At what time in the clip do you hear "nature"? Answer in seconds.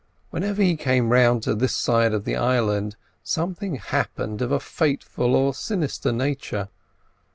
6.11-6.69